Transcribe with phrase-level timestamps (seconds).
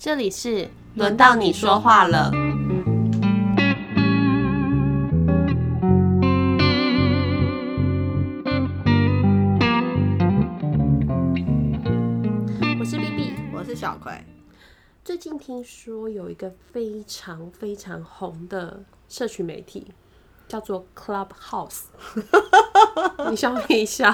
[0.00, 2.30] 这里是轮到你说话了。
[12.78, 14.24] 我是 B B，我是小葵。
[15.04, 19.88] 最近听说有一个非常非常红的社群媒体，
[20.46, 21.86] 叫做 Clubhouse。
[23.28, 24.12] 你笑一笑？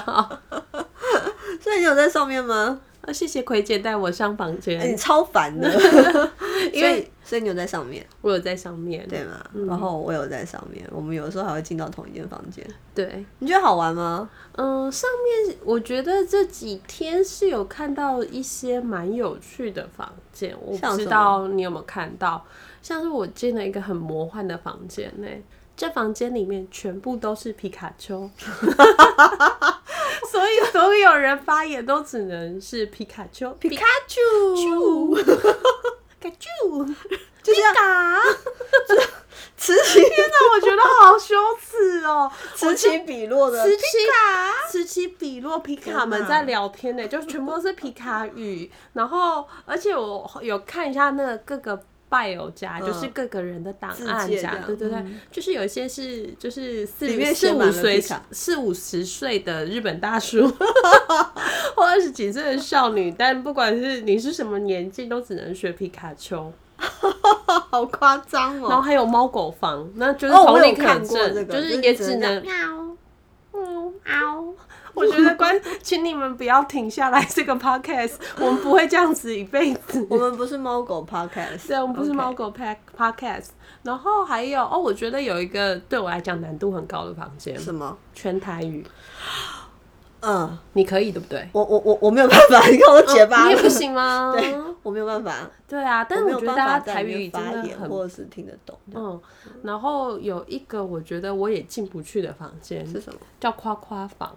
[1.60, 2.80] 所以你有在上面吗？
[3.02, 4.80] 啊，谢谢葵姐带我上房间。
[4.80, 5.70] 哎、你超烦的，
[6.72, 9.06] 因为所以所以你有在上面，我有在上面。
[9.06, 9.44] 对吗？
[9.66, 12.66] 然后我有在上面，我们有的时候还会进到同一间房间。
[12.94, 14.30] 对，你觉得好玩吗？
[14.52, 15.10] 嗯、上
[15.46, 22.42] 面我觉得这几天是有看到一些蛮有趣的房间，我不知道你有没有看到，
[22.80, 25.28] 像是我进了一个很魔幻的房间呢、
[25.76, 28.30] 这房间里面全部都是皮卡丘，
[30.34, 35.22] 所以所有人发言都只能是皮卡丘，皮卡丘，皮
[36.20, 36.86] 卡丘，
[37.40, 38.20] 就像卡。
[39.56, 42.30] 此起 天哪，我觉得好羞耻哦！
[42.56, 43.62] 此起彼落的。
[43.62, 43.82] 此起
[44.68, 48.70] 此起彼落，皮卡们在聊天呢，就全部都是皮卡语。
[48.94, 51.80] 然后，而且我有看一下那个各个
[52.14, 60.46] bio 夹，嗯就是各个人的档案夹自介这，样对对对，嗯就是有一些是就是四里面四五岁四五十岁的日本大叔，
[61.74, 66.52] 或二十几岁的少女，但不管是你是什么年纪，都只能学皮卡丘。
[67.70, 68.68] 好夸张哦。
[68.68, 72.52] 然后还有猫狗房，那就是哦我有同理可看过证，这个就是就是也只能喵
[74.04, 74.54] 喵。
[74.96, 80.06] 我觉得关，请你们不要停下来这个 podcast，我们不会这样子一辈子。
[80.10, 83.48] 我们不是猫狗 podcast，对，我们不是猫狗 pack podcast。
[83.82, 87.96] 然后还有哦，我觉得有一个对我来讲难度很高的房间，什么？
[88.14, 88.86] 全台语，
[90.20, 91.46] 嗯，你可以对不对？
[91.52, 94.32] 我我我我没有办法，你看我结巴了你也不行吗？
[94.38, 95.34] 对，我没有办法，
[95.68, 98.78] 对啊，但是我觉得大家法台语发的很或者是听得懂。
[98.94, 99.20] 嗯。
[99.62, 103.18] 然后有一个我觉得我也进不去的房间是什么？
[103.38, 104.34] 叫夸夸房。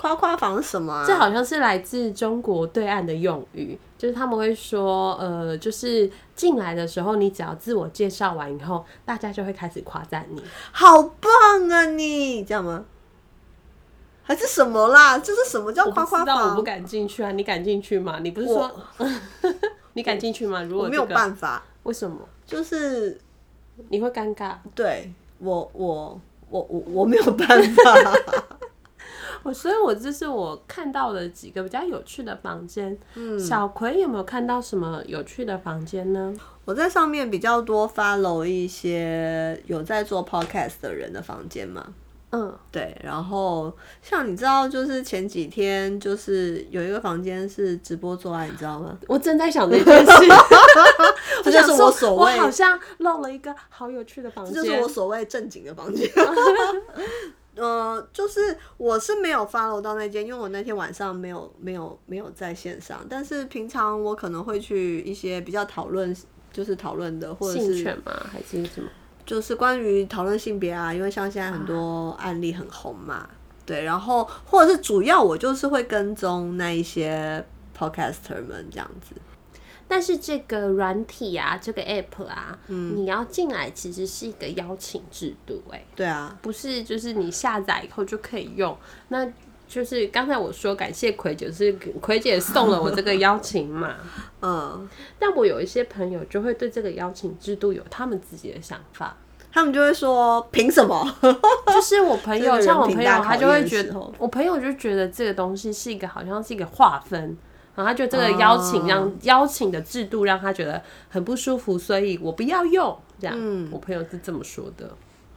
[0.00, 1.04] 夸夸房是什么啊？
[1.06, 10.42] 这好像是来自中国对岸的用语，就是他们会说，呃，就是进来的时候，你只要自我介绍完以后，大家就会开始夸赞你。
[10.72, 12.86] 好棒啊你，这样吗？
[14.22, 15.18] 还是什么啦？
[15.18, 16.62] 这是什么叫我夸夸不知道，我不？
[16.62, 17.30] 敢进去啊！
[17.32, 18.20] 你敢进去吗？
[18.22, 18.70] 你不是说
[19.92, 20.62] 你敢进去吗？
[20.62, 22.16] 如果、我没有，办法，为什么？
[22.46, 23.20] 就是
[23.90, 24.54] 你会尴尬？
[24.74, 26.18] 对我我
[26.48, 28.14] 我我我没有办法。
[29.42, 32.96] 我所以，我这是我看到的几个比较有趣的房间。
[33.14, 36.34] 嗯，小葵有没有看到什么有趣的房间呢？
[36.64, 41.84] 我在上面比较多 follow 一些有在做 podcast 的人的房间嘛。
[42.32, 48.96] 嗯，对，然后像你知道，就是前几天就是有一个房间是直播做爱，你知道吗？
[49.08, 50.12] 我正在想这件事。
[51.42, 54.54] 这就是我所谓我好像漏了一个好有趣的房间。
[54.54, 56.08] 这就是我所谓正经的房间。
[57.56, 66.16] 呃，就是我是没有 follow 到那间，因为我那天晚上没有没有没有在线上，但是平常我可能会去一些比较讨论，
[66.52, 68.12] 就是讨论的，或者是性权吗？
[68.32, 68.88] 还是什么？
[69.26, 73.28] 就是关于讨论性别啊，因为像现在很多案例很红嘛，
[73.66, 77.44] 对，然后或者是主要我就是会跟踪那一些
[77.76, 79.14] podcaster 们这样子。
[79.90, 88.76] 但是这个软体啊，这个 app 啊，嗯你要进来其实是一个邀请制度、哎，对啊，不是就是你下载以后就可以用。
[89.08, 89.26] 那
[89.66, 93.96] 就是刚才我说感谢葵姐，是葵姐送了我这个邀请码。
[94.42, 99.16] 嗯，但我有一些朋友就会对这个邀请制度有他们自己的想法。
[99.52, 101.04] 他们就会说凭什么？
[101.66, 107.36] 就是我朋友，像我朋友，他就会觉得我朋友就觉得这个东西是一个好像是一个划分，
[107.74, 112.96] 然后他就这个邀请让、哦邀请的制度让他觉得很不舒服，所以我不要用。
[113.20, 114.90] 这样，嗯我朋友是这么说的。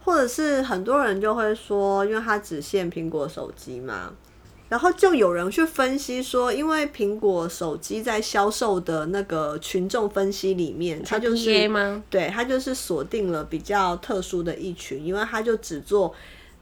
[0.04, 4.12] 或者是很多人就会说，因为它只限苹果手机嘛，
[4.68, 12.02] 然后就有人去分析说，因为苹果手机在销售的那个群众分析里面，它就是吗？
[12.10, 16.14] 对它就是锁定了比较特殊的一群，因为它就只做。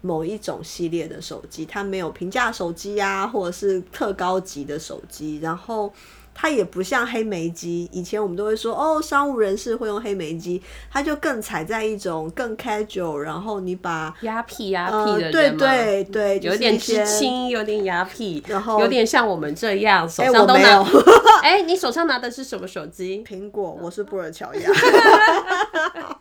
[0.03, 5.93] 某一种系列的手机，它没有平价手机呀、或者是特高级的手机，然后
[6.35, 10.61] 它也不像黑莓机，以前我们都会说哦，商务人士会用黑莓机，
[10.91, 21.03] 它就更踩在一种更 casual，然后你把压屁压呃屁的人对对对，有点知青，有点牙屁，然后有点像我们这样，手哎上都拿我没有。
[21.43, 23.23] 哎、你手上拿的是什么手机？
[23.23, 24.71] 苹果，我是布尔乔亚。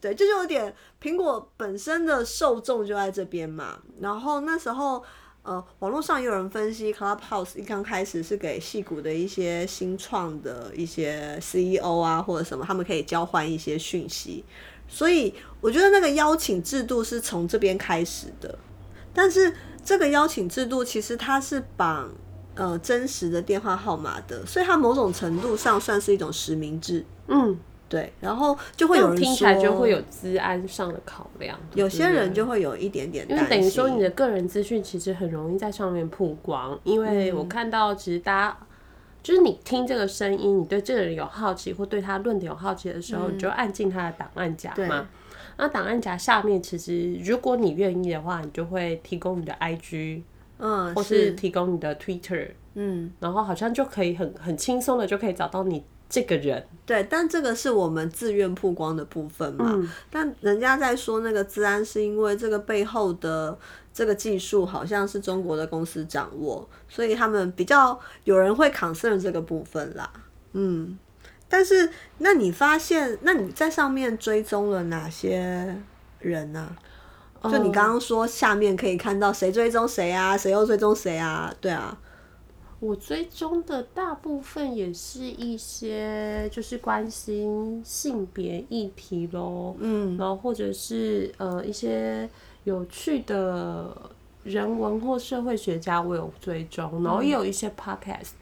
[0.00, 0.72] 对，就是有点
[1.06, 3.78] 苹果本身的受众就在这边嘛。
[4.00, 5.00] 然后那时候，
[5.44, 14.44] 呃，网络上也有人分析，Clubhouse 一刚开始是给戏骨的一些新创的一些 CEO 啊或者什么，他们可以交换一些讯息，
[14.88, 18.58] 所以我觉得那个邀请制度是从这边开始的。
[19.14, 19.54] 但是
[19.84, 22.10] 这个邀请制度其实它是绑
[22.56, 27.06] 呃真实的电话号码的，所以它某种程度上算是一种实名制。
[27.28, 27.56] 嗯，
[27.88, 31.58] 对，然后就会有人听起来就会有资安上的考量。
[31.74, 38.56] 有些人就会有一点点因，为等于说你的个人资讯其实很容易在上面曝光，因为嗯我看到其实大家。
[39.22, 45.08] 就是你听这个声音，你对这个人有好奇，或对他论点有好奇的时候，你就按进他的档案夹嘛。
[45.56, 50.22] 那档案夹下面，其实如果你愿意的话，你就会提供你的 IG，
[50.58, 56.66] 嗯，或是提供你的 Twitter，嗯，然后好像就可以很很轻松的就可以找到你这个人。
[56.84, 59.72] 对，但这个是我们自愿曝光的部分嘛。
[59.74, 63.58] 嗯但人家在说那个治安，是因为这个背后的
[63.92, 70.08] 这个技术好像是中国的公司掌握，所以他们比较有人会 concern 这个部分啦。
[70.52, 70.96] 嗯，
[71.48, 75.76] 但是那你发现，那你在上面追踪了哪些
[76.20, 76.70] 人呢、
[77.42, 81.52] 就你刚刚说下面可以看到谁追踪谁啊，谁又追踪谁啊？
[81.60, 81.96] 对啊，
[82.78, 92.28] 我追踪的大部分也是一些就是关心性别议题咯，嗯，然后或者是呃一些
[92.64, 93.96] 有趣的
[94.44, 98.32] 人文或社会学家，我有追踪，然后也有一些 podcast。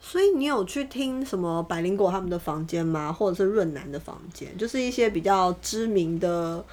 [0.00, 3.12] 所以你有去听什么百灵果他们的房间吗？
[3.12, 6.64] 或者是润南的房间，就是一些比较知名的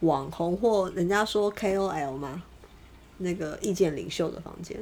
[0.00, 2.42] 网红或人家说 KOL 吗？
[3.16, 4.78] 那个意见领袖的房间。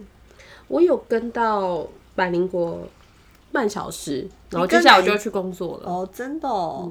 [0.72, 2.78] 我有跟到百灵国
[3.52, 5.82] 半小时，然后接下来我就要去工作了。
[5.84, 6.90] 哦，真的哦，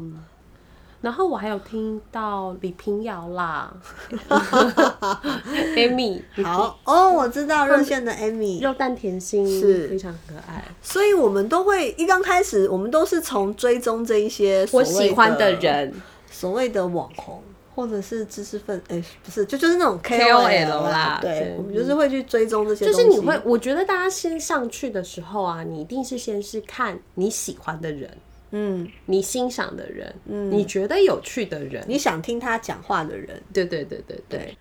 [1.01, 3.74] 然后我还有听到李平遥啦，
[5.75, 9.88] Amy 好哦，我知道热线的 Amy，肉蛋甜心是。
[9.88, 10.63] 非常可爱。
[10.84, 15.92] 所以我们都会一刚开始，我们都是从追踪这一些我喜欢的，人。
[16.30, 17.42] 所谓的网红。
[17.73, 22.94] 或者是知识分，哎、不是，就就是那种 KOL 啦啦，对对，我们就是会去追踪这些就。
[22.94, 28.09] 是你会，我觉得大家先上去的时候啊，你一定是先是看你喜欢的人，
[28.51, 30.51] 嗯，你欣赏的人，嗯。
[30.51, 34.57] 你觉得有趣的人，你想听他讲话的人，对对对对对，对，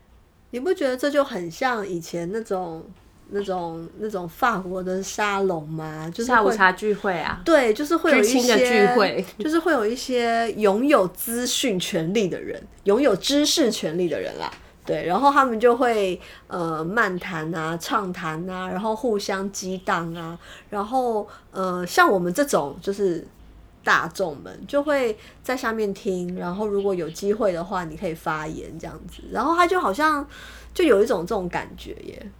[0.50, 2.84] 你不觉得这就很像以前那种、
[3.32, 6.10] 那种、那种法国的沙龙嘛？
[6.10, 14.50] 就是会下午茶聚会啊，对，就是会有一些聚会， 就是会有一些拥有资讯权利的人，拥有知识权利的人啦。
[14.86, 20.36] 对，然后他们就会呃漫谈啊、畅谈啊，然后互相激荡啊，
[20.68, 23.24] 然后呃像我们这种就是
[23.84, 30.26] 大众们就会在下面听，然后如果有机会的话，你可以发言这样子，然后他就好像
[30.74, 32.30] 就有一种这种感觉耶，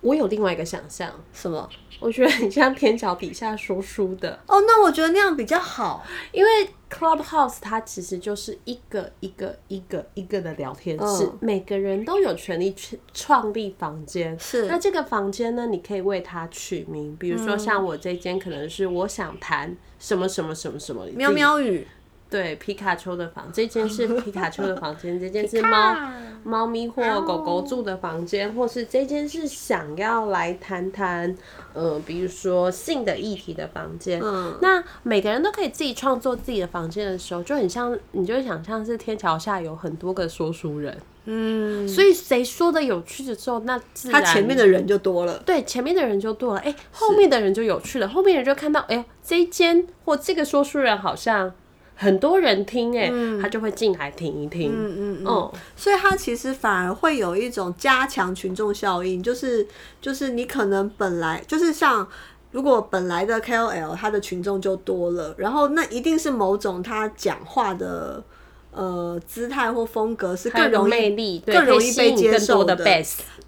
[0.00, 1.68] 我有另外一个想象，什么？
[2.00, 6.06] 我觉得很像天桥底下说书的，哦，那我觉得那样比较好。
[6.30, 6.50] 因为
[6.88, 11.38] Clubhouse 它其实就是一个一个一个一个的聊天室，嗯。
[11.40, 14.38] 每个人都有权利去创立房间。
[14.38, 14.66] 是。
[14.66, 17.58] 那这个房间呢，你可以为它取名，比如说嗯。
[17.58, 21.84] 像我这间可能是我想谈什么什么什么什么，喵喵语，
[22.30, 25.96] 对皮卡丘的房，这间是 皮卡丘的房间，这间是猫
[26.44, 31.34] 猫咪或狗狗住的房间，或是这间是想要来谈谈，
[31.72, 34.20] 呃，比如说性的议题的房间。
[34.22, 34.56] 嗯。
[34.60, 45.38] 那每个人都可以自己创作自己的房间的时候，就很像，你就会想象是天桥下有很多个说书人，嗯，所以谁说的有趣的时候，那自然他前面的人就多了。
[45.44, 51.52] 对，前面的人就多了，哎、后面的人就有趣了，后面人就看到，哎、呦，这一间或这个说书人好像
[51.98, 53.12] 很多人听、哎、
[53.42, 59.66] 他就会进来听一听，嗯嗯嗯，哦、所以他其实反而会有一种加强群众效应，就是
[60.00, 62.08] 就是你可能本来就是像。
[62.50, 68.24] 如果本来的 KOL 他的群众就多了，然后那一定是某种他讲话的
[68.72, 72.74] 呃姿态或风格是更容易魅力，对更容易被接受的。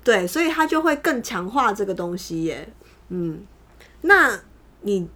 [0.05, 2.71] 对，所以他就会更强化这个东西耶。
[3.09, 3.41] 嗯，
[4.03, 4.39] 那
[4.83, 5.09] 你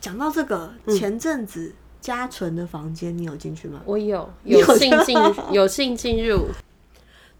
[0.00, 1.74] 讲到这个，嗯前阵子
[2.04, 3.80] 嘉纯的房间，你有进去吗？
[3.86, 5.16] 我有 有有幸进
[5.52, 6.48] 有幸进入，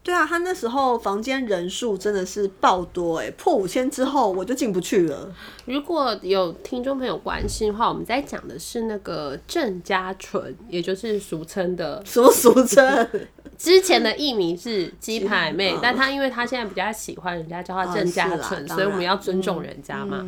[0.03, 5.31] 对啊，他那时候房间人数真的是爆多哎，破五千之后我就进不去了。
[5.67, 13.07] 如果有听众朋友关心的话，我们在讲的是那个郑家纯，也就是俗称的什么俗称？
[13.59, 20.27] 之前的艺名是鸡排妹，嗯但她因为她现在比较喜欢人家叫她郑家纯，所以我们要尊重人家嘛。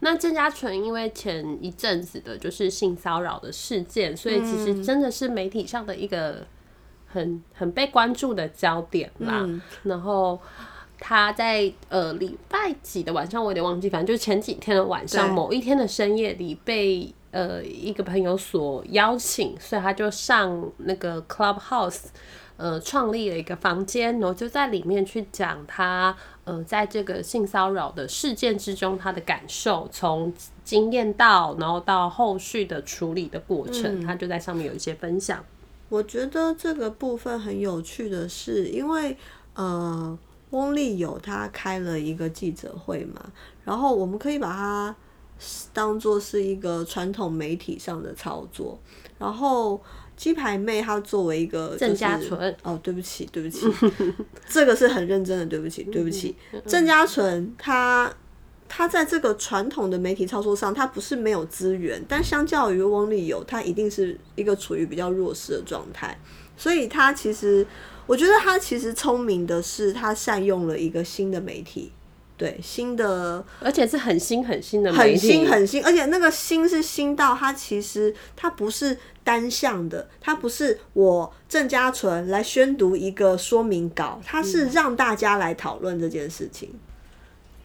[0.00, 6.46] 那郑家纯因为前一阵子的就是性骚扰的事件，所以其实真的是媒体上的一个
[7.06, 9.42] 很很被关注的焦点啦。
[9.46, 10.40] 嗯然后
[10.98, 22.04] 他在呃礼拜几的晚上，我有点忘记，反正就是前几天的晚上，某一天的深夜里被呃一个朋友所邀请，所以他就上那个 Clubhouse，
[22.56, 30.32] 呃，创立了一个房间，然后就在里面去讲他呃在这个性骚扰的事件之中他的感受，从
[30.64, 35.44] 经验到然后到后续的处理的过程，他就在上面有一些分享。
[35.88, 39.16] 我觉得这个部分很有趣的是，因为
[39.54, 40.18] 呃，
[40.50, 43.20] 翁立友他开了一个记者会嘛，
[43.64, 44.96] 然后我们可以把它
[45.72, 48.78] 当做是一个传统媒体上的操作。
[49.18, 49.80] 然后
[50.16, 53.66] 鸡排妹她作为一个郑家纯，哦，对不起，对不起，
[54.48, 56.34] 这个是很认真的，对不起，对不起，
[56.66, 58.12] 郑家纯他。
[58.68, 66.18] 他在这个传统的媒体操作上，他不是没有资源，但相较于翁立友，他一定是一个处于比较弱势的状态。
[66.56, 67.64] 所以，他其实，
[68.08, 71.92] 我觉得他其实聪明的是，他善用了一个新的媒体，
[72.36, 86.70] 对新的，而且是很新很新的，很新很新，而且那个新是新到它其实它不是单向的，它不是我郑家纯来宣读一个说明稿，它是让大家来讨论这件事情。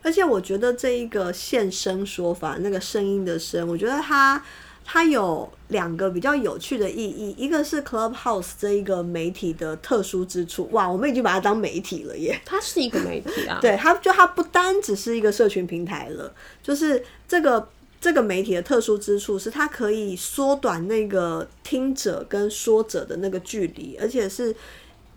[0.04, 4.44] 而且我觉得这一个现身说法，那个声音的声，我觉得它
[4.84, 7.34] 它有两个比较有趣的意义。
[7.38, 12.40] 一个是 Clubhouse 这一个媒体的特殊之处，哇，我们已经把它当媒体了耶！
[12.46, 17.68] 它是一个媒体啊， 对，它就它不单只是一个社群平台了，就是这个
[18.00, 24.56] 这个媒体的特殊之处是它可以缩短那个听者跟说者的那个距离，而且是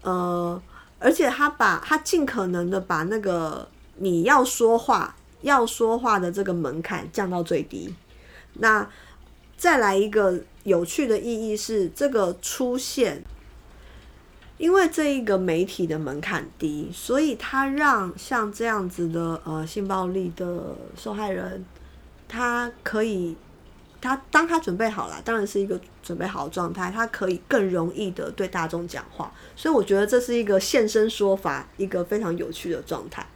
[0.02, 0.60] 呃，
[0.98, 3.68] 而且它把它尽可能的把那个。
[3.96, 7.94] 你要说话，要说话的这个门槛降到最低。
[8.54, 8.84] 那
[9.56, 13.22] 再来一个有趣的意义是，这个出现，
[14.58, 21.64] 因为这一个媒体的门槛低，所以他让像这样子的呃性暴力的受害人，
[22.28, 23.36] 他可以，
[24.00, 29.32] 他当他准备好了，当然是一个准备好的状态，他可以更容易的对大众讲话。
[29.56, 33.26] 所以我觉得这是一个现身说法，一个非常有趣的状态。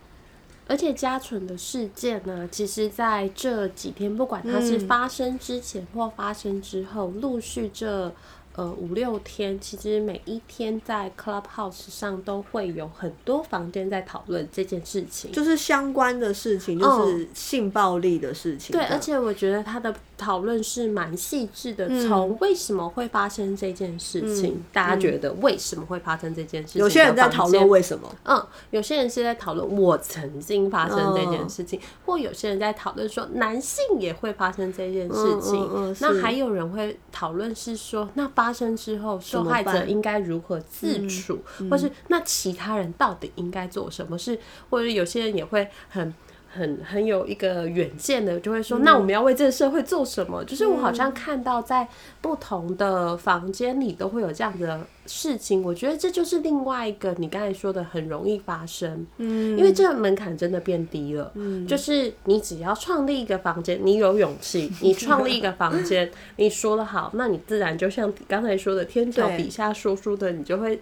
[0.69, 8.15] 而且家纯的事件呢，其实在这几天，不管它是发生之前或发生之后，陆续这。
[8.55, 18.73] 呃，五六天，其实每一天在 Clubhouse 上都会有很多房间在讨论这件事情，就是相关的事情，就是性暴力的事情。
[18.73, 26.83] 对，而且我觉得他的讨论是蛮细致的，从为什么会发生这件事情，大家觉得为什么会发生这件事情？
[26.83, 38.49] 有些人在讨论为什么，嗯，有些人是在讨论我曾经发生这件事情，或有些人在讨论说男性也会发生这件事情，那还有人会讨论是说那发。
[38.49, 41.39] 发生之后，受害者应该如何自处，
[41.71, 44.41] 或是那其他人到底应该做什么事？
[44.71, 46.15] 或者有些人也会很。
[46.51, 50.43] 很很有一个远见的，就会说，那我们要为这个社会做什么？
[50.45, 51.87] 就是我好像看到在
[52.23, 70.81] 不同的房间里都会有这样的事情，我觉得这就是另外一个你刚才说的很容易发生，嗯，因为这个门槛真的变低了，嗯，就是你只要创立一个房间，你有勇气， 你创立一个房间，你说的好，那你自然就像刚才说的天桥底下说书的，你就会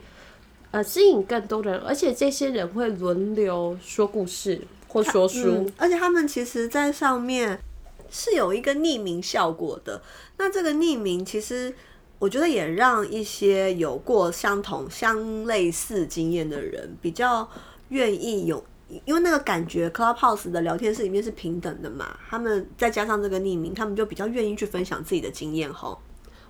[0.70, 4.60] 呃吸引更多人，而且这些人会轮流说故事。
[4.96, 7.60] 或说书，而且他们其实，在上面
[8.08, 10.00] 是有一个匿名效果的。
[10.38, 11.74] 那这个匿名，其实
[12.18, 17.46] 我觉得也让一些有过相同、相类似经验的人，比较
[17.90, 18.64] 愿意有，
[19.04, 22.16] 因为那个感觉，Clubhouse 的聊天室里面是平等的嘛。
[22.30, 25.70] 他们再加上这个匿名，他们就比较愿意去分享自己的经验。
[25.70, 25.98] 吼，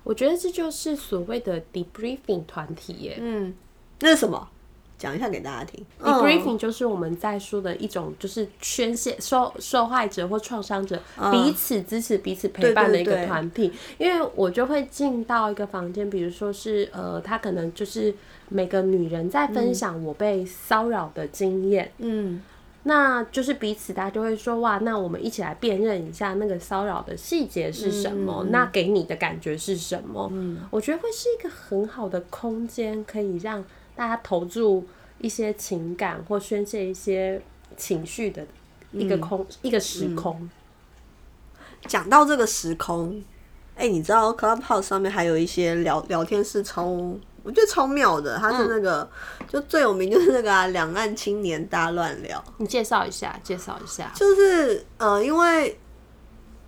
[0.03, 3.17] 我觉得这就是所谓的 debriefing 团体耶。
[3.19, 3.53] 嗯，
[3.99, 4.49] 那是什么？
[4.97, 5.85] 讲一下给大家听。
[6.01, 10.99] Debriefing 就是我们在说的一种，就是宣泄受受害者或创伤者
[11.31, 13.71] 彼此支持、彼此陪伴的一个团体。
[13.97, 18.13] 因为我就会进到一个房间，比如说是呃，他可能就是
[18.49, 21.91] 每个女人在分享我被骚扰的经验。
[21.99, 22.41] 嗯，
[22.83, 30.27] 那就是彼此大家就会说哇，那我们一起来辨认一下那个骚扰的细节是什么，那给你的感觉是什么？
[30.33, 33.63] 嗯，我觉得会是一个很好的空间，可以让。
[33.97, 34.85] 大家投注
[35.17, 37.41] 一些情感或宣泄一些
[37.75, 38.45] 情绪的
[38.91, 40.47] 一个空一个时空。
[41.87, 43.23] 讲到这个时空，
[43.75, 48.37] 哎，你知道 Clubhouse 上面还有一些聊聊天室超，我觉得超妙的。
[48.37, 49.09] 它是那个
[49.47, 52.43] 就最有名就是那个啊两岸青年大乱聊。
[52.57, 54.11] 你介绍一下，介绍一下。
[54.15, 55.79] 就是呃，因为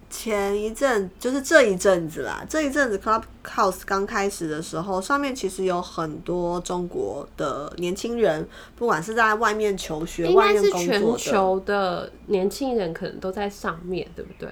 [0.10, 14.50] 前一阵就是这一阵子啦，这一阵子 Clubhouse 刚开始的时候，上面其实有很多中国的年轻人，不管是在外面求学、外面工作全，球的年轻人可能都在上面，对不对？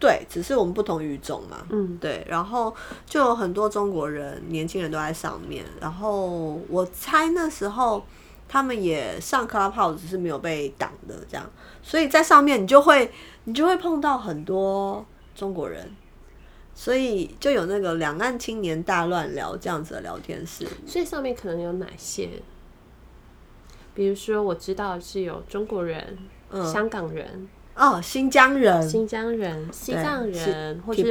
[0.00, 1.66] 对，只是我们不同语种嘛。
[1.70, 2.72] 嗯，对，然后
[3.04, 5.64] 就有很多中国人、年轻人都在上面。
[5.80, 8.04] 然后我猜那时候
[8.48, 11.48] 他们也上 Clubhouse，只是没有被挡的这样。
[11.82, 13.12] 所以在上面你就会
[13.44, 15.94] 你就会碰到很多中国人，
[16.74, 20.66] 所以就有那个两岸青年大乱聊这样子的聊天室。
[20.86, 22.28] 所以上面可能有哪些？
[23.94, 26.16] 比如说，我知道是有中国人、
[26.72, 27.48] 香港人、
[27.78, 31.02] 哦，新疆人，新疆人、西藏人，或者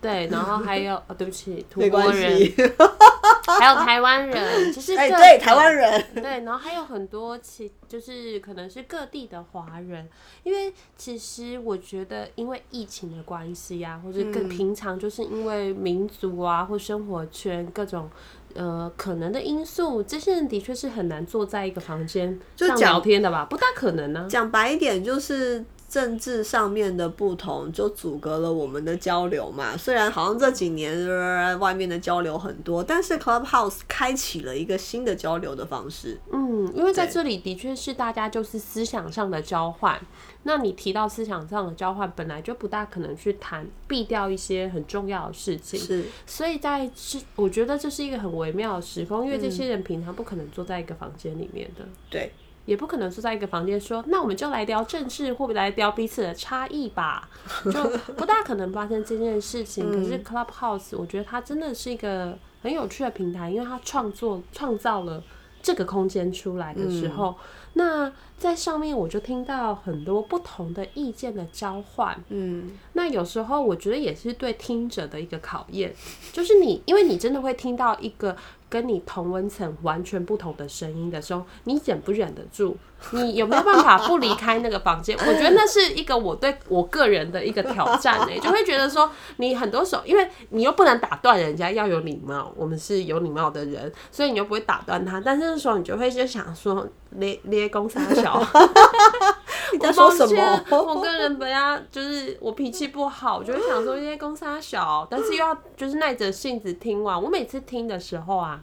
[0.00, 2.52] 对，然后还有哦，对不起， 土国人，
[3.58, 10.08] 还有台湾人，就是对，台湾人，对，然后还有很多其就是可能是各地的华人，
[10.44, 18.08] 因为其实我觉得因为疫情的关系呀、或者嗯更平常就是因为民族啊或生活圈各种。
[18.56, 23.44] 呃，可能的因素，这些人的确是很难坐在一个房间就讲聊天的吧？
[23.50, 29.76] 不大可能呢、讲白一点，就是政治上面的不同，就阻隔了我们的交流嘛。
[29.76, 36.18] 虽然好像这几年、呃外面的交流很多，但是 Clubhouse 开启了一个新的交流的方式。
[36.32, 40.00] 嗯，因为在这里的确是大家就是思想上的交换。
[40.46, 45.80] 那你提到思想上的交换，本来就不大可能去谈避掉一些很重要的事情。
[45.80, 52.30] 是，所以在是，我觉得这是一个很微妙的时空，因为这些人平常不可能坐在一个房间里面的，对，
[52.64, 57.28] 也不可能坐在一个房间说，那我们就来聊政治，或者来聊彼此的差异吧，
[57.64, 57.84] 就
[58.16, 59.90] 不大可能发生这件事情。
[59.90, 65.22] 可是 Clubhouse，我觉得它真的是一个很有趣的平台，因为它创作创造了
[65.62, 67.34] 这个空间出来的时候，
[67.74, 72.16] 那在上面我就听到很多不同的意见的交换。
[72.28, 75.94] 嗯，那有时候我觉得也是对听者的一个考验，
[76.32, 78.36] 就是你，因为你真的会听到一个
[78.68, 82.76] 跟你同温层完全不同的声音的时候，你忍不忍得住？
[83.12, 85.14] 你有没有办法不离开那个房间？
[85.18, 98.23] 我觉得那是一个我对我个人的一个挑战呢、 就会觉得说，你很多时候，因为你又不能打断人家，要有礼貌，我们是有礼貌的人，所以你又不会打断他，但是那时候你就会就想说，咧咧公杀小。
[99.72, 100.64] 你在说什么？
[100.70, 107.20] 我跟人本来就是我脾气不好，我就会想说这些公司小，但是又要就是耐着性子听完。
[107.20, 108.62] 我每次听的时候啊，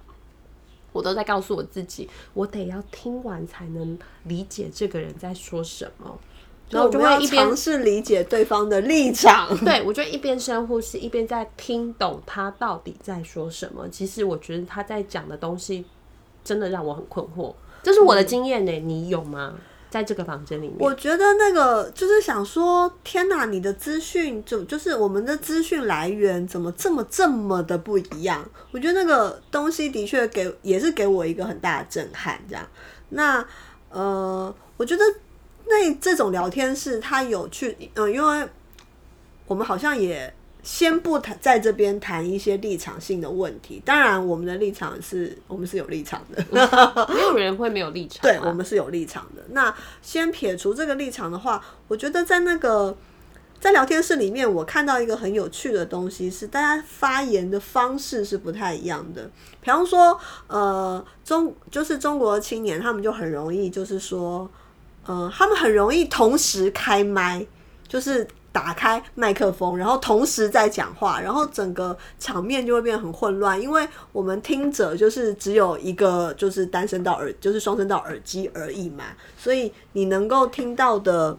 [0.92, 6.18] 我都在告诉我自己，我得要听完才能理解这个人在说什么。
[6.70, 9.54] 然后我就会一边尝试理解对方的立场。
[9.66, 13.86] 对，我就一边深呼吸，一边在听懂他到底在说什么。
[13.90, 15.84] 其实我觉得他在讲的东西
[16.46, 18.72] 真的让我很困惑，这是我的经验呢。
[18.72, 19.54] 你有吗？
[19.90, 28.50] 在这个房间里面，我觉得那个就是想说，天哪，你的资讯就就是我们的资讯来源怎么这么这么的不一样？
[28.72, 32.42] 我觉得那个东西的确给也是给我一个很大的震撼。
[32.48, 32.66] 这样，
[33.10, 33.46] 那
[33.90, 35.04] 呃，我觉得
[35.66, 38.48] 那这种聊天室它有趣，嗯、因为
[39.46, 43.82] 我们好像也先不谈在这边谈一些立场性的问题。
[43.84, 46.46] 当然，我们的立场是我们是有立场的。
[47.14, 48.24] 没有人会没有立场啊。
[48.24, 49.42] 对我们是有立场的。
[49.50, 52.96] 那先撇除这个立场的话，我觉得在那个
[53.60, 59.30] 在聊天室里面，我看到一个很有趣的东西，是大家发言的方式是不太一样的。
[59.62, 64.48] 比方说，呃，中就是中国青年，他们就很容易，就是说，
[65.06, 67.44] 呃，他们很容易同时开麦，
[67.88, 68.28] 就是。
[68.52, 79.06] 打开麦克风，然后同时在讲话，然后整个场面就会变得很混乱，因为我们听者就是只有一个，就是单声道耳，就是双声道耳机而已嘛，
[79.38, 81.38] 所以你能够听到的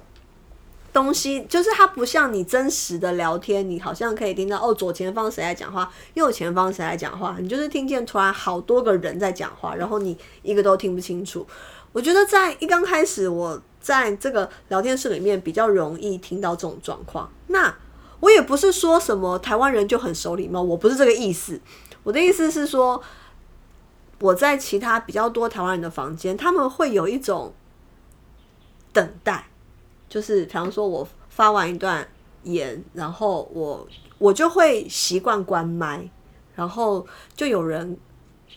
[0.93, 11.47] 东西，就是它不像你真实的聊天，你好像可以听到哦，左前方谁在讲话，右前方谁在讲话，你就是听见突然好多个人在讲话，然后你一个都听不清楚。
[11.93, 17.31] 我觉得在一刚开始，我在这个聊天室里面比较容易听到这种状况。
[17.49, 17.75] 那
[18.21, 21.61] 我也不是说什么台湾人就很守礼貌，我不是这个意思。
[22.05, 23.03] 我的意思是说，
[24.21, 27.53] 我在其他比较多台湾人的房间，他们会有一种
[28.93, 29.49] 等待，
[30.09, 32.07] 就是比方说我发完一段
[32.45, 33.87] 言，然后我
[34.19, 36.09] 我就会习惯关麦，
[36.55, 37.97] 然后就有人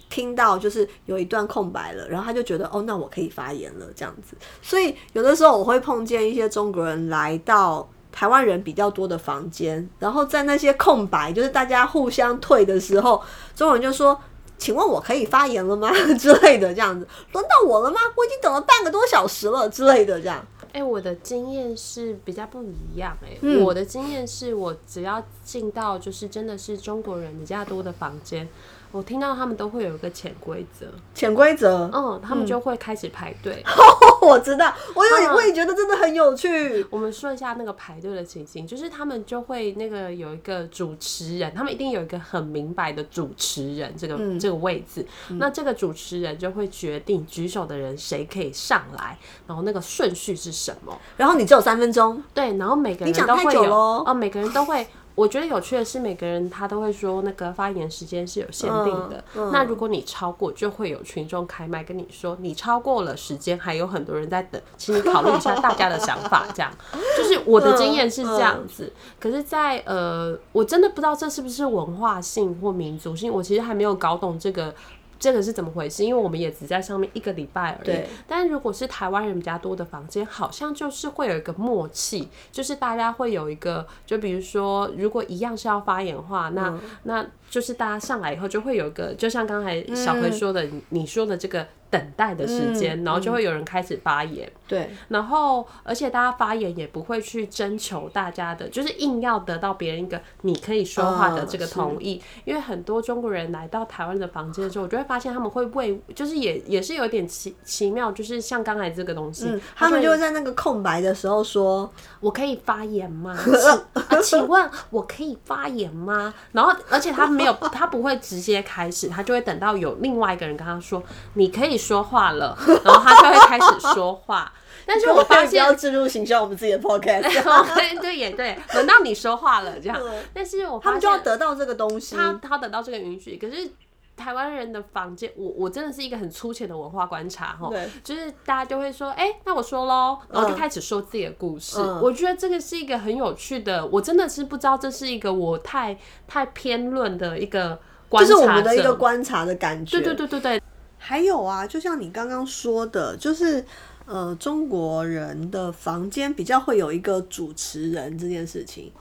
[0.09, 4.35] 听到就是有一段空白了，然后他就觉得哦，那我可以发言了这样子。
[4.61, 13.21] 所以有的时候我会碰见一些中国人来到台湾人比较多的房间，然后在那些空白，就是大家互相退的时候，
[13.55, 14.19] 中国人就说。
[14.57, 15.91] 请问我可以发言了吗？
[16.17, 17.97] 之类的这样子，轮到我了吗？
[18.15, 20.41] 我已经等了半个多小时了之类的这样。
[20.71, 28.47] 哎、我的经验是比较不一样哎、嗯我的经验是我只要进到就是真的是中国人比较多的房间，
[28.95, 33.61] 我听到他们都会有一个潜规则，潜规则，嗯，他们就会开始排队。
[34.21, 36.85] 我知道，我有嗯我也觉得真的很有趣。
[36.89, 50.97] 我们说一下那个排队的情形，就是他们就会那个有一个主持人，他们一定有一个很明白的主持人这个、嗯这个位置，那这个主持人就会决定举手的人谁可以上来，然后那个顺序是什么。
[51.17, 54.87] 然后你只有三分钟，对，然后每个人都会有哦，每个人都会。
[55.15, 59.23] 我觉得有趣的是，每个人他都会说那个发言时间是有限定的。
[59.35, 66.45] 嗯嗯那如果你超过，就会有群众开麦跟你说，你超过了时间，还有很多人在等，请你考虑一下大家的想法。
[66.53, 66.71] 这样，
[67.17, 68.91] 就是我的经验是这样子。
[69.19, 74.75] 可是在，呃，我真的不知道这是不是文化性或民族性，我其实还没有搞懂这个。
[75.19, 76.03] 这个是怎么回事？
[76.03, 78.07] 因为我们也只在上面一个礼拜而已对。
[78.27, 87.25] 但如果是台湾人比较多的房间，好像就是会有一个默契，就是大家会有一个，就比如说，如果一样是要发言的话，那、嗯那
[87.55, 94.51] 就是大家上来以后就会有一个，就像刚才小嗯葵说的，你你说的这个等待的时间，然后就会有人开始发言。
[94.67, 102.21] 对，然后，而且大家发言也不会去征求大家的，就是硬要得到别人一个你可以说话的这个同意。
[102.43, 111.89] 因为很多中国人来到台湾的房间的时候，我就会发现他们会为，就是也也是有点奇奇妙，就是像刚才这个东西，嗯，他们就会会在那个空白的时候说，
[112.19, 113.37] 我可以发言吗？
[114.21, 116.33] 请问我可以发言吗？
[116.51, 121.01] 然后，而且他没有，他不会直接开始，他就会等到有另外一个人跟他说
[121.35, 124.51] 你可以说话了，然后他就会开始说话。
[124.85, 127.23] 但是我发现要现置入形象我们自己的 podcast，
[127.73, 129.99] 对对也对，轮到你说话了这样。
[130.33, 132.15] 但是我他们就要得到这个东西。
[132.15, 133.71] 他他得到这个允许，可是。
[134.15, 141.77] 台湾人的房间，我我真的是一个很粗浅的文化观察哈对，就是大家就会说，哎、那我说喽，然后就嗯开始说自己的故事。
[141.79, 145.97] 嗯我觉得这个是一个很有趣的，我真的是不知道这是一个我太
[146.27, 149.97] 太偏论的一个观察者，这是我们的一个观察的感觉。
[149.97, 150.61] 对对对对对，
[150.97, 153.65] 还有啊，就像你刚刚说的，就是
[154.05, 158.91] 呃，中国人的房间比较会有一个主持人这件事情。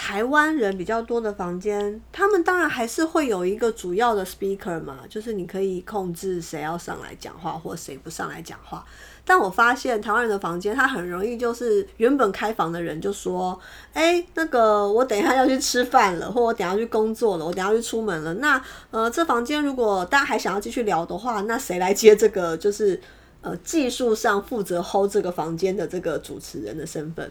[0.00, 8.82] 台湾人比较多的房间，他们当然还是会有一个主要的 speaker 嘛，就是你可以控制谁要上来讲话或谁不上来讲话。
[9.26, 13.60] 但我发现台湾人的房间，他很容易就是原本开房的人就说
[13.92, 18.32] ：“哎、那个我等一下要去吃饭了，或我等一下去工作了，我等下去出门了。
[18.34, 18.60] 那
[18.90, 22.98] 呃，这房间如果大家还想要继续聊的话，那谁来接这个就是
[23.42, 27.30] 呃技术上负责 hold 这个房间的这个主持人的身份？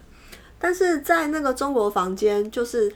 [0.59, 2.93] 但是在那个中国房间，就是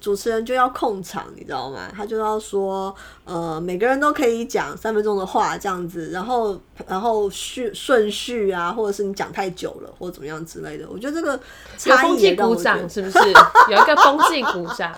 [0.00, 1.92] 主持人就要控场，你知道吗？
[1.94, 2.92] 他就要说，
[3.24, 10.88] 呃，每个人都可以讲三分钟的话这样子，然后然后序顺序啊，或者是你讲太久了，或者怎么样之类的。
[10.90, 13.18] 我觉得这个有差异风纪鼓掌是不是？
[13.70, 14.92] 有一个风纪鼓掌，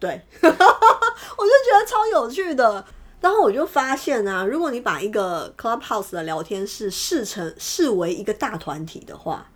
[0.00, 2.84] 对， 我就觉得超有趣的。
[3.20, 9.46] 然后我就发现啊，如果你把一个 Clubhouse 的聊天室视成视为一个大团体的话，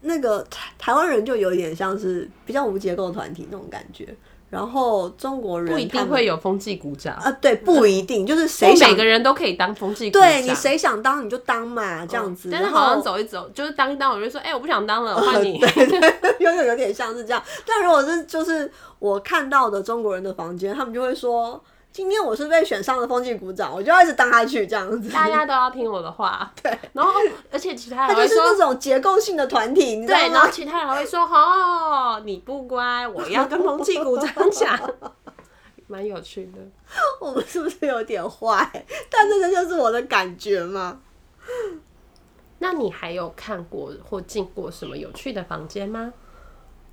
[0.00, 4.14] 那个台台湾人就有点像是比较无结构团体那种感觉。
[4.50, 10.26] 然后中国人不一定会有风纪鼓掌，啊，对，不一定，就是谁想每个人都可以当风纪鼓掌。
[10.26, 12.48] 对你谁想当你就当嘛，这样子。
[12.50, 15.58] 但是好像走一走，就是当一当，我就说，哎、我不想当了， 换你。
[15.58, 16.00] 对对，
[16.38, 17.42] 有点有点像是这样。
[17.66, 21.62] 但如果是就是我看到的中国人的房间，他们就会说。
[21.98, 25.10] 今天我是被选上的风纪鼓掌，我就要一直当下去这样子。
[25.10, 26.48] 大家都要听我的话。
[26.62, 27.12] 对，然后
[27.50, 30.48] 而且其他他就是那，种结构性的团体，你知道对，然后？
[30.48, 34.78] 其他人还会说，哦，你不乖，我要跟风纪鼓掌讲，
[35.88, 36.60] 蛮有趣的。
[37.20, 38.70] 我们是不是有点坏？
[39.10, 41.00] 但这个就是我的感觉嘛。
[42.60, 46.12] 那你还有看过或进过什么有趣的房间吗？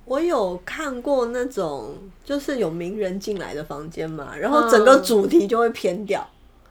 [0.06, 6.26] 我有看过那种就是有名人进来的房间嘛，然后整个主题就会偏掉。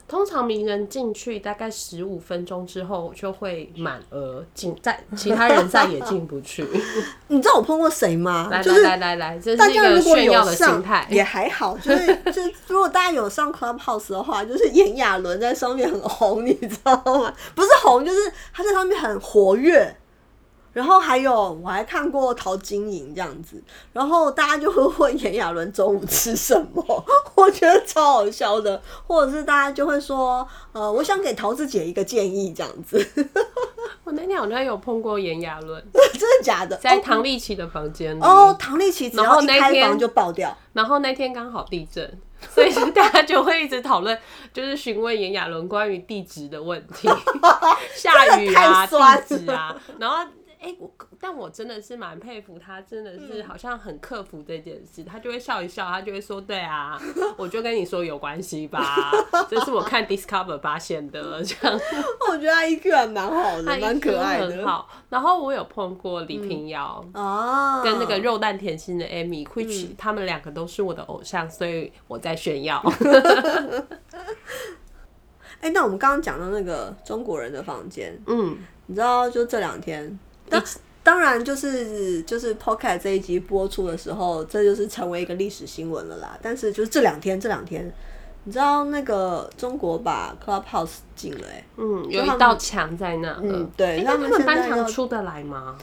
[0.08, 6.63] 通常名人进去大概十五分钟之后就会满额，进在其他人再也进不去。
[7.28, 8.48] 你知道我碰过谁吗？
[8.52, 11.08] 来来就是来来来，这大是一个家如果有炫耀的心上态。
[11.10, 17.34] 也还好，就是就是 如果大家有上 Clubhouse 的话，就是炎亚纶在上面很红，你知道吗？
[17.56, 19.93] 不是红，就是他在上面很活跃。
[20.75, 26.83] 然后还有我还看过陶晶莹这样子，然后大家就会问炎亚纶中午吃什么，
[27.35, 32.99] 我觉得超好笑的，或者是大家就会说，呃，我想给桃子姐一个建议这样子，
[34.03, 36.75] 我那天好像有碰过炎亚纶，真的假的？
[36.75, 38.21] 在哦唐立奇的房间里。
[38.21, 40.53] 哦，唐立奇只然要一后那天开房就爆掉。
[40.73, 42.19] 然后那天刚好地震，
[42.53, 44.17] 所以大家就会一直讨论，
[44.51, 47.07] 就是询问炎亚纶关于地质的问题，
[47.95, 49.73] 下雨啊、地质啊。
[49.97, 50.17] 然后，
[50.65, 56.99] 哎、哎、我但我真的是蛮佩服他，真的是嗯好像很克服这件事，他就会笑一笑，他就会说，对啊，
[57.38, 59.12] 我就跟你说有关系吧，
[59.47, 61.80] 这是我看 Discover 发现的，这样。
[62.28, 64.47] 我觉得他 EQ 还蛮好的，他蛮可爱的。
[64.47, 64.89] 很好。
[65.10, 67.06] 然后我有碰过李平遥。
[67.13, 72.84] 哦，跟那个肉蛋甜心的 Amy，which、他们两个都是我的偶像，所以我在炫耀。
[75.62, 80.63] 哎、那我们刚刚讲到那个中国人的房间，嗯，你知道，就这两天，当
[81.03, 86.38] 当然就是就是 Podcast 这一集播出的时候，这就是成为一个历史新闻了啦。
[86.41, 87.93] 但是就是这两天，这两天，
[88.43, 93.38] 你知道那个中国把 Clubhouse 禁了、欸，嗯，有一道墙在那。
[93.41, 95.77] 嗯对诶他们那他们搬现在要墙出得来吗？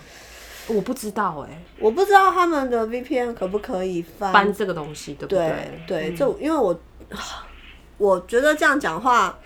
[0.68, 6.10] 我不知道哎、我不知道他们的 VPN 可不可以翻搬这个东西对不对对？
[6.10, 6.78] 对，这因为我
[7.98, 9.38] 我觉得这样讲话。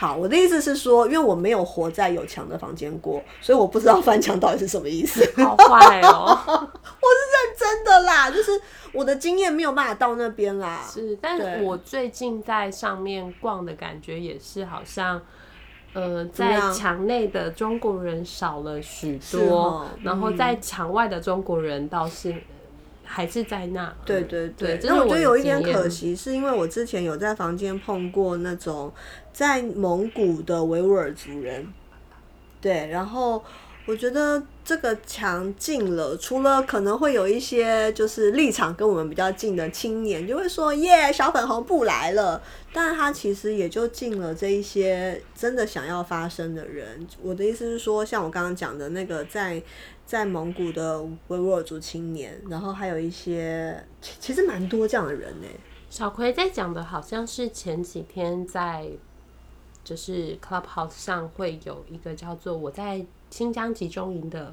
[0.00, 5.22] 好，我的意思是说，因为我没有活在有墙的房间过，所以我不知道翻墙到底是什么意思。
[5.36, 8.50] 好坏哦、我是认真的啦，就是
[8.94, 10.80] 我的经验没有办法到那边啦。
[10.90, 15.20] 是，但是我最近在上面逛的感觉也是好像。
[15.92, 22.32] 呃，在墙内的中国人少了许多哦，然后在墙外的中国人倒是
[23.12, 23.92] 还是在那。
[24.04, 28.92] 对对对，对，那我觉得有一点可惜，是因为我之前有在房间碰过那种
[29.32, 31.66] 在蒙古的维吾尔族人，
[32.60, 33.42] 对，然后
[33.86, 42.40] 我觉得这个墙进了，除了可能会有一些就是立场跟我们比较近的青年就会说耶，小粉红不来了，
[42.72, 47.06] 但他其实也就进了这一些真的想要发声的人。
[47.22, 49.62] 我的意思是说，像我刚刚讲的那个在。
[50.10, 55.46] 在蒙古的维吾尔族青年，然后还有一些，其其实蛮多这样的人呢。
[55.88, 58.90] 小葵在讲的好像是前几天在
[59.84, 64.52] 就是 Clubhouse 上会有一个叫做我在新疆集中营的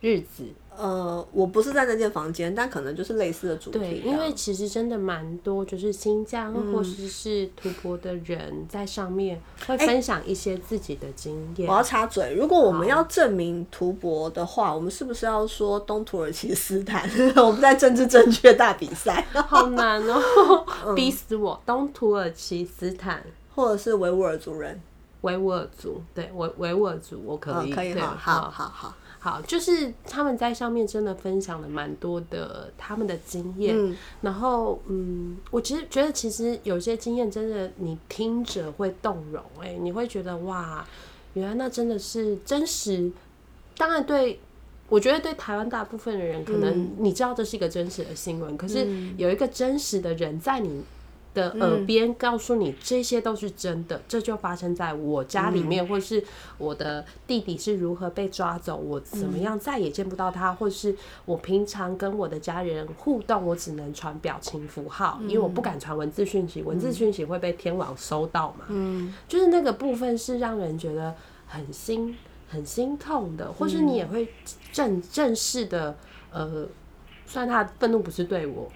[0.00, 0.44] 日子。
[0.74, 11.68] 呃，我不是在那间房间，但可能就是类似的主题对，因为其实真的蛮多，就是新疆或者是吐蕃的人在上面会分享一些自己的经验。
[11.68, 17.06] 我要插嘴，如果我们要证明图博的话，我们是不是要说东土耳其斯坦？
[17.36, 21.62] 我们在政治正确大比赛，好难哦、 嗯逼死我！
[21.66, 23.22] 东土耳其斯坦、
[23.54, 24.80] 或者是维吾尔族人？
[25.22, 28.94] 维吾尔族，对维维吾尔族我可嗯，以，可以，对好好好好。
[29.18, 40.84] 好，就是他们在上面真的分享了蛮多的他们的经验，嗯然后嗯，我其实觉得其实有些经验真的你听着会动容、哎，你会觉得哇，
[41.34, 43.12] 原来那真的是真实。
[43.76, 44.40] 当然对，
[44.88, 48.84] 我觉得对台湾大部分的人，可能你知道这是一个真实的新闻，可是
[49.16, 50.82] 有一个真实的人在你。
[51.34, 56.22] 的耳边告诉你这些都是真的，这就发生在我家里面，或是
[56.58, 68.66] 我的弟弟是如何被抓走，我怎么样再也见不到他，或是我平常跟我的家人互动，我只能传表情符号，因为我不敢传文字讯息，文字讯息会被天网收到嘛。
[68.68, 71.14] 嗯，就是那个部分是让人觉得
[71.46, 72.14] 很心
[72.48, 74.28] 很心痛的，或是你也会
[74.70, 75.96] 正正式的
[76.30, 76.66] 呃，
[77.24, 78.70] 虽然他的愤怒不是对我。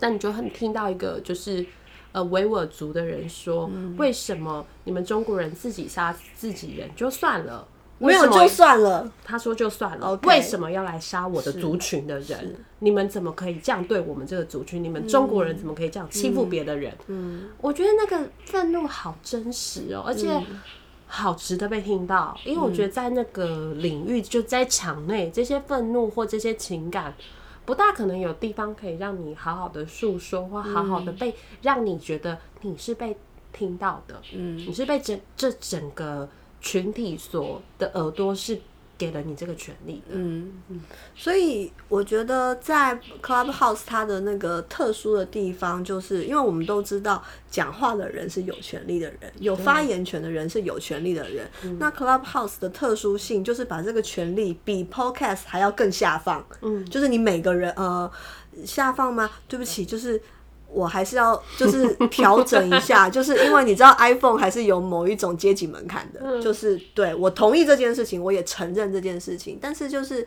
[0.00, 1.64] 但你就很听到一个就是
[2.12, 9.12] 呃维吾尔族的人说，为什么你们中国人自己杀自己人就算了，没有就算了。
[9.22, 12.56] 他说就算了为什么要来杀我的族群的人？
[12.80, 14.82] 你们怎么可以这样对我们这个族群？
[14.82, 16.92] 你们中国人怎么可以这样欺负别的人？
[17.06, 20.28] 嗯，我觉得那个愤怒好真实哦，而且。
[21.12, 27.12] 好值得被听到，因为我觉得在那个领域，就在场内，这些愤怒或这些情感，
[27.64, 33.16] 不大可能有地方可以让你好好的诉说，或好好的被、让你觉得你是被
[33.52, 36.28] 听到的，嗯，你是被整这整个
[36.60, 38.60] 群体所的耳朵是
[39.00, 40.52] 给了你这个权利的，嗯，
[41.16, 51.48] 所以我觉得在 Clubhouse 它的那个特殊的地方，就是因为我们都知道讲话的人是有权利的人，有发言权的人是有权利的人。
[51.78, 56.46] 那 Clubhouse 的特殊性就是把这个权利比 Podcast 还要更下放。
[56.60, 58.12] 嗯，就是你每个人呃
[58.66, 59.30] 下放吗？
[59.48, 60.20] 对不起，就是。
[60.72, 70.26] 我还是要就是调整一下， 就是因为你知道 iPhone 还是有某一种阶级门槛的，就是对我同意这件事情，我也承认这件事情，但是就是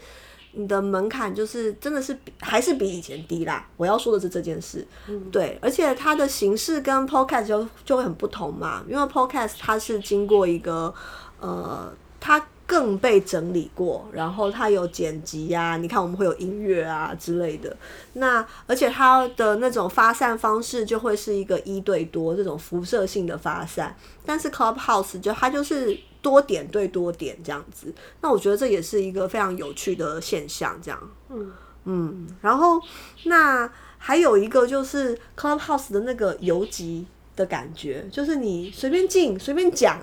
[0.51, 3.67] 你的门槛就是真的是比还是比以前低啦。
[3.77, 4.85] 我要说的是这件事，
[5.31, 10.93] 对，而且它的形式跟 Podcast 就就会很不同嘛，因为 Podcast 它是经过一个
[11.39, 17.75] 呃，它更被整理过，然后它有剪辑呀，你看我们会有音乐啊之类的。
[18.13, 23.95] 那而且它的那种发散方式就会是一个一对多这种辐射性的发散，
[24.25, 27.93] 但是 Clubhouse 就它就是多点对多点这样子。
[28.21, 31.11] 那我觉得这也是一个非常有趣的现象，这样。
[31.29, 31.51] 嗯
[31.83, 32.81] 嗯，然后
[33.25, 39.99] 那还有一个就是 Clubhouse 的那个游击的感觉，就是你随便进随便讲。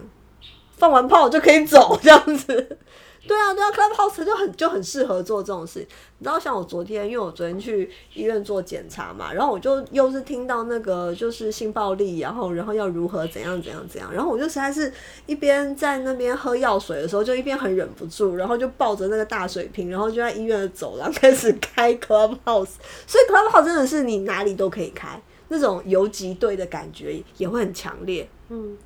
[0.81, 2.79] 放完炮就可以走，这样子。
[3.29, 5.87] 对啊，对啊，Clubhouse 就很就很适合做这种事。
[6.19, 14.91] 你知道，像我昨天，因为我昨天去医院做检查嘛，然后我就又是听到那个就是性暴力，然后然后要如何怎样怎样怎样，然后我就实在是
[15.27, 22.71] 一边在那边喝药水的时候，就一边很忍不住，然后就抱着那个大水瓶，然后就在医院的走廊开始开 Clubhouse。
[23.07, 28.27] 所以 Clubhouse 真的是你哪里都可以开，那种游击队的感觉也会很强烈。
[28.49, 28.79] 嗯。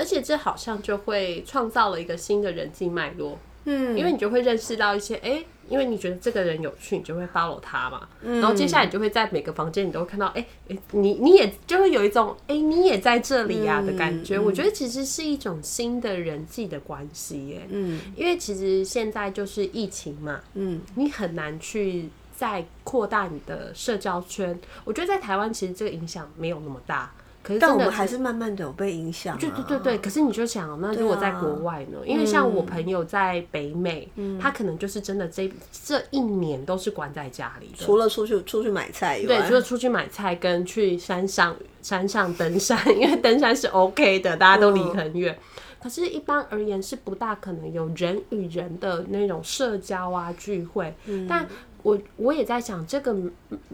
[0.00, 14.38] 而且这好像就会创造了一个新的人际脉络，嗯，因为你就会认识到一些，哎，因为你觉得这个人有趣，你就会 follow 他嘛，然后接下来你就会在每个房间你都会看到，哎，哎，你你也就会有一种，哎，你也在这里呀的感觉。
[14.38, 24.58] 我觉得其实是一种新的人际的关系，耶，嗯，因为其实现在就是疫情嘛，嗯，你很难去再扩大你的社交圈。
[24.86, 27.12] 我觉得在台湾其实这个影响没有那么大。
[27.50, 29.36] 可是，但我们还是慢慢的有被影响。
[29.38, 31.98] 对对对对，可是你就想，那如果在国外呢？
[32.06, 34.08] 因为像我朋友在北美，
[34.40, 35.50] 他可能就是真的这
[35.84, 45.36] 这一年都是关在家里的，除了出去出去买菜以外，对，除了出去买菜跟去山上山上登山， 因为登山是 OK 的，大家都离很远。
[45.82, 50.94] 可是，一般而言是不大可能有人与人的那种社交啊聚会。
[51.28, 51.46] 但
[51.82, 53.16] 我我也在想，这个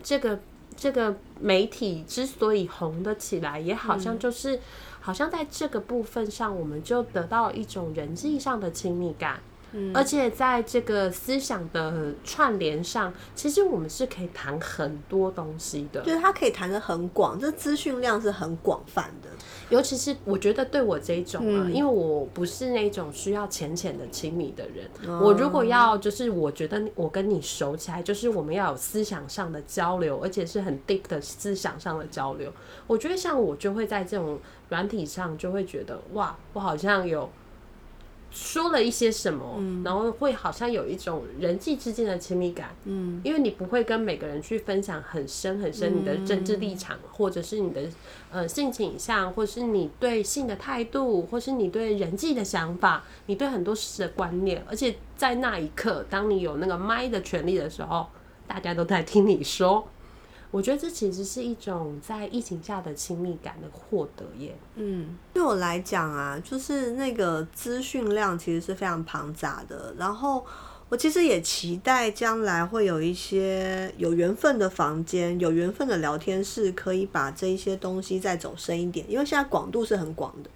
[0.03, 0.39] 这个。
[0.77, 4.61] 这个媒体之所以红得起来，也好像就是，
[5.01, 9.41] 好像在这个部分上，我们就得到一种人际上的亲密感。
[9.95, 16.03] 而且在这个思想的串联上，其实我们是可以谈很多东西的。
[16.03, 19.29] 就是它可以谈的很广，这资讯量是很广泛的。
[19.69, 24.89] 尤其是我觉得对我这种啊，因为我不是那种需要浅浅的亲密的人。
[25.21, 32.53] 我如果要，就是我觉得我跟你熟起来，就是我们要有思想上的交流，而且是很 deep 的思想上的交流。
[32.87, 37.29] 我觉得像我就会在这种软体上，就会觉得哇，我好像有。
[38.37, 47.81] 说了一些什么，然后会好像有一种人际之间的亲密感，嗯，因为你不会跟每个人去分享很深很深你的政治立场，或者是你的
[48.31, 58.07] 呃性倾向，或是你对性的态度，或是你对人际的想法，你对很多事的观念，而且在那一刻，当你有那个麦的权利的时候，
[58.47, 59.89] 大家都在听你说。
[60.51, 64.57] 我觉得这其实是一种在疫情下的亲密感的获得耶。
[64.77, 69.95] 嗯，对我来讲啊，就是那个资讯量其实是非常庞杂的。
[69.99, 70.47] 然后
[70.89, 79.05] 我其实也期待将来会有一些有缘分的房间、有缘分的聊天室，可以把这一些东西再走深一点。
[79.11, 80.51] 因为现在广度是很广的，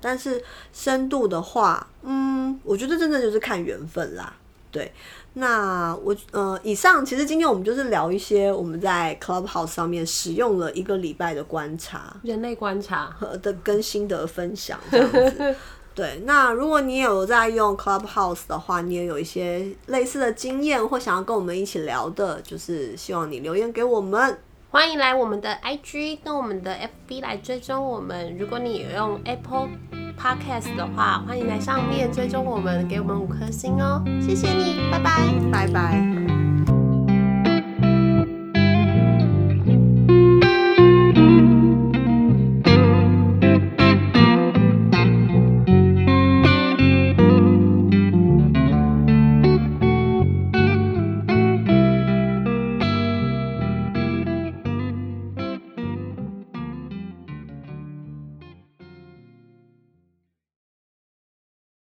[0.00, 4.36] 但是深度的话，嗯，我觉得真的就是看缘分啦。
[4.70, 4.92] 对。
[5.34, 15.54] 那我呃，以上其实今天我们就是聊一些我们在 Clubhouse 上面使用了一个礼拜的观察，人类观察和的跟心得分享这样子。
[15.94, 24.38] 对，那如果你有在用 Clubhouse 的话，你也有一些类似的经验或想要跟我们一起聊的，就是希望你留言给我们。
[24.72, 26.72] 欢迎来我们的 IG 跟我们的
[27.08, 28.36] FB 来追踪我们。
[28.38, 29.68] 如果你有用 Apple
[30.16, 36.49] Podcast 的话，欢迎来上面追踪我们，给我们五颗星哦，谢谢你，拜拜，拜拜。